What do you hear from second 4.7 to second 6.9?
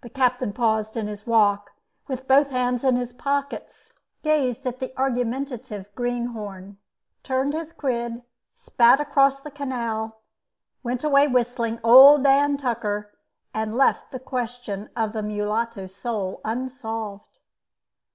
the argumentative greenhorn,